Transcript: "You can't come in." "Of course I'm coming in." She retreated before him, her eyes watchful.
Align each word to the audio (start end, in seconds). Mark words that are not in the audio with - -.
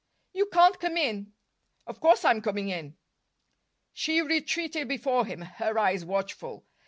"You 0.33 0.47
can't 0.51 0.79
come 0.79 0.97
in." 0.97 1.31
"Of 1.85 1.99
course 1.99 2.25
I'm 2.25 2.41
coming 2.41 2.69
in." 2.69 2.97
She 3.93 4.19
retreated 4.23 4.87
before 4.87 5.27
him, 5.27 5.41
her 5.43 5.77
eyes 5.77 6.03
watchful. 6.03 6.65